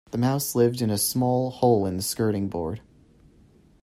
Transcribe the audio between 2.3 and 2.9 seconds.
board